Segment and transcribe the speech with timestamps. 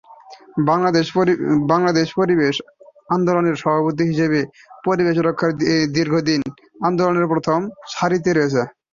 [1.71, 2.55] বাংলাদেশ পরিবেশ
[3.09, 4.39] আন্দোলনের সহসভাপতি হিসেবে
[4.85, 5.55] পরিবেশ রক্ষায়
[5.95, 6.41] দীর্ঘদিন
[6.87, 7.59] আন্দোলনের প্রথম
[7.91, 8.67] সারিতে রয়েছেন।